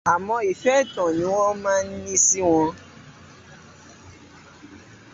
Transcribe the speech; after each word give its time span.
Àmọ́ 0.13 0.37
ìfẹ́ 0.51 0.75
ẹ̀tàn 0.81 1.09
ni 1.17 1.25
wọ́n 1.35 1.53
má 1.63 1.73
ń 1.83 1.85
ní 2.03 2.15
sí 2.25 2.39
wọn. 2.49 2.69